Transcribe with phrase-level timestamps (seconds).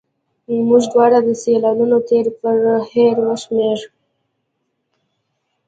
[0.67, 2.57] موږ دواړو سیلانیانو تېر پر
[2.91, 3.87] هېر وشمېره.